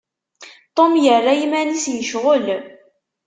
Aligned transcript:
Tom 0.75 0.91
yerra 1.03 1.33
iman-is 1.45 1.85
yecɣel. 1.95 2.43